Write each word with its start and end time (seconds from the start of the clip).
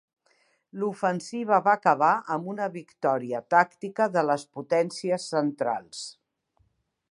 L'ofensiva 0.83 1.59
va 1.67 1.75
acabar 1.79 2.09
amb 2.37 2.49
una 2.55 2.69
victòria 2.79 3.43
tàctica 3.55 4.09
de 4.17 4.25
les 4.31 4.49
Potències 4.59 5.29
Centrals. 5.35 6.05